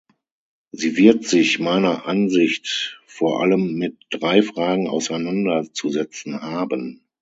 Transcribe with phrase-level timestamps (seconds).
[0.71, 7.03] Sie wird sich meiner Ansicht vor allem mit drei Fragen auseinander zu setzen haben.